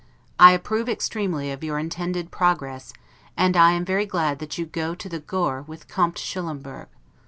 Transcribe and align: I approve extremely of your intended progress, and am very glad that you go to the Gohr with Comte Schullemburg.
I 0.39 0.53
approve 0.53 0.89
extremely 0.89 1.51
of 1.51 1.63
your 1.63 1.77
intended 1.77 2.31
progress, 2.31 2.91
and 3.37 3.55
am 3.55 3.85
very 3.85 4.07
glad 4.07 4.39
that 4.39 4.57
you 4.57 4.65
go 4.65 4.95
to 4.95 5.07
the 5.07 5.19
Gohr 5.19 5.61
with 5.67 5.87
Comte 5.87 6.17
Schullemburg. 6.17 6.87